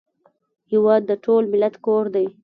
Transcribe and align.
هېواد 0.71 1.01
د 1.09 1.11
ټول 1.23 1.43
ملت 1.53 1.75
کور 1.85 2.05
دی 2.15 2.27